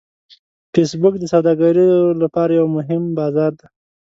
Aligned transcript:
فېسبوک 0.73 1.13
د 1.19 1.23
سوداګرو 1.33 1.87
لپاره 2.21 2.51
یو 2.59 2.67
مهم 2.77 3.03
بازار 3.19 3.51
دی 3.59 3.67